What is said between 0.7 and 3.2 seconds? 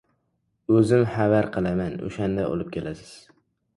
O‘zim xabar qilaman, o‘shanda olib kelasiz.